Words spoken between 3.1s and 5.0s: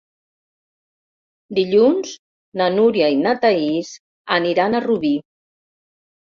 i na Thaís aniran a